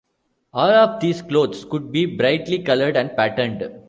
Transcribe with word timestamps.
All 0.51 0.71
of 0.71 0.99
these 0.99 1.21
clothes 1.21 1.63
could 1.63 1.91
be 1.91 2.07
brightly 2.07 2.57
colored 2.63 2.97
and 2.97 3.15
patterned. 3.15 3.61